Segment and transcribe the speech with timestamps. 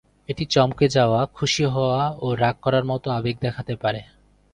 [0.29, 4.01] এটি চমকে যাওয়া, খুশি হওয়া ও রাগ করার মত আবেগ দেখাতে পারে।